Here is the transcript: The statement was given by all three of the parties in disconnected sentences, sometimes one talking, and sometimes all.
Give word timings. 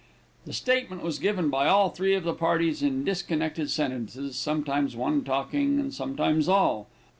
The 0.47 0.53
statement 0.53 1.03
was 1.03 1.19
given 1.19 1.51
by 1.51 1.67
all 1.67 1.89
three 1.91 2.15
of 2.15 2.23
the 2.23 2.33
parties 2.33 2.81
in 2.81 3.03
disconnected 3.03 3.69
sentences, 3.69 4.35
sometimes 4.35 4.95
one 4.95 5.23
talking, 5.23 5.79
and 5.79 5.93
sometimes 5.93 6.49
all. 6.49 6.87